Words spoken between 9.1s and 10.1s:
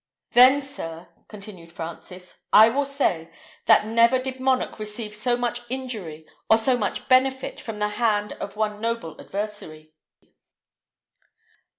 adversary."